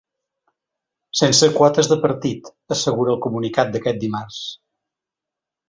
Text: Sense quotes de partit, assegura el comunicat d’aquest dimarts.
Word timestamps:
Sense 1.19 1.49
quotes 1.57 1.89
de 1.91 1.99
partit, 2.07 2.51
assegura 2.77 3.15
el 3.15 3.21
comunicat 3.29 3.73
d’aquest 3.77 4.03
dimarts. 4.07 4.43